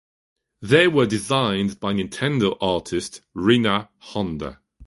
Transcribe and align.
They 0.63 0.87
were 0.87 1.05
designed 1.05 1.79
by 1.79 1.93
Nintendo 1.93 2.57
artist 2.59 3.21
Rina 3.35 3.89
Honda. 3.99 4.59